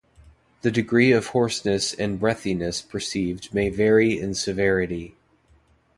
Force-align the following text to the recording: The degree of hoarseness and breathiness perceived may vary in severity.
The 0.63 0.71
degree 0.71 1.11
of 1.11 1.27
hoarseness 1.27 1.93
and 1.93 2.19
breathiness 2.19 2.81
perceived 2.81 3.53
may 3.53 3.69
vary 3.69 4.17
in 4.19 4.33
severity. 4.33 5.13